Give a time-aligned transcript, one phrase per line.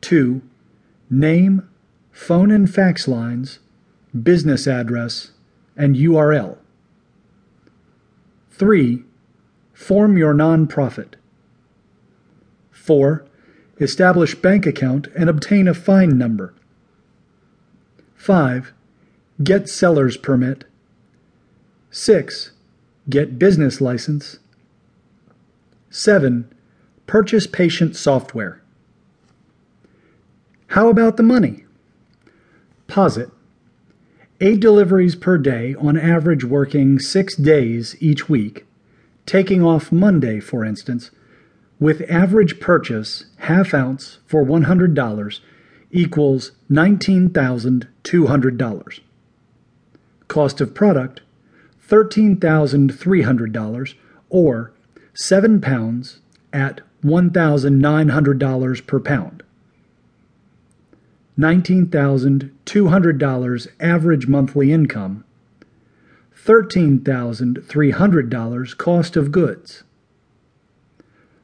[0.00, 0.42] 2.
[1.10, 1.68] Name,
[2.12, 3.58] phone and fax lines,
[4.22, 5.32] business address,
[5.76, 6.58] and URL.
[8.50, 9.04] 3.
[9.72, 11.14] Form your nonprofit.
[12.72, 13.24] 4.
[13.80, 16.52] Establish bank account and obtain a FEIN number.
[18.16, 18.72] 5.
[19.42, 20.64] Get seller's permit.
[21.90, 22.50] 6.
[23.08, 24.38] Get business license.
[25.90, 26.52] 7.
[27.06, 28.60] Purchase patient software.
[30.78, 31.64] How about the money?
[32.86, 33.32] Posit.
[34.40, 38.64] Eight deliveries per day on average working six days each week,
[39.26, 41.10] taking off Monday, for instance,
[41.80, 45.40] with average purchase half ounce for $100
[45.90, 49.00] equals $19,200.
[50.28, 51.22] Cost of product
[51.88, 53.94] $13,300
[54.30, 54.72] or
[55.12, 56.20] 7 pounds
[56.52, 59.42] at $1,900 per pound.
[61.38, 65.22] $19,200 average monthly income,
[66.44, 69.84] $13,300 cost of goods,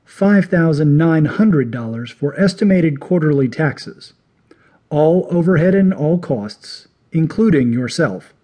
[0.07, 4.15] $5,900 for estimated quarterly taxes,
[4.91, 8.35] all overhead and all costs, including yourself.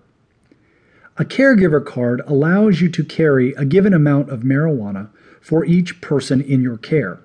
[1.17, 5.09] A caregiver card allows you to carry a given amount of marijuana
[5.41, 7.19] for each person in your care.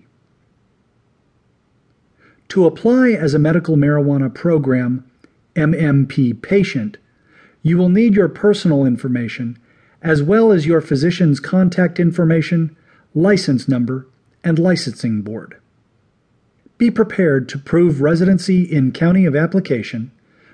[2.50, 5.09] To apply as a medical marijuana program
[5.56, 6.97] MMP patient,
[7.63, 9.57] you will need your personal information
[10.01, 12.75] as well as your physician's contact information,
[13.16, 14.07] license number,
[14.44, 15.57] and licensing board.
[16.78, 20.12] Be prepared to prove residency in county of application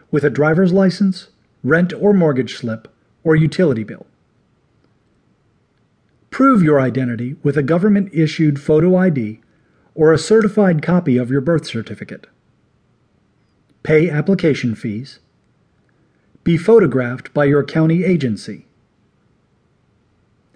[0.09, 1.28] with a driver's license,
[1.63, 2.88] rent or mortgage slip,
[3.24, 4.06] or utility bill.
[6.31, 9.42] Prove your identity with a government issued photo ID
[9.94, 12.25] or a certified copy of your birth certificate.
[13.84, 15.19] Pay application fees.
[16.46, 18.66] Be photographed by your county agency.